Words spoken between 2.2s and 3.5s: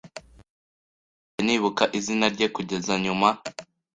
rye kugeza nyuma.